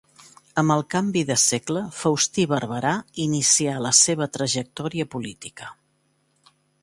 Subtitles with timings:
[0.59, 2.93] Amb el canvi de segle, Faustí Barberà
[3.27, 5.69] inicià la seva trajectòria política.